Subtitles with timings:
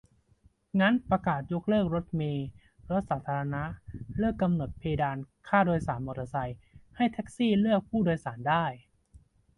[0.79, 2.45] งั้นประกาศยกเลิกรถเมล์
[2.91, 3.63] รถสาธารณะ
[4.19, 6.57] เลิกกำหนดเพดานค่าโดยสารมอไซค์
[6.95, 8.65] ให้แท็กซี่เลือกผู้โดยสารได้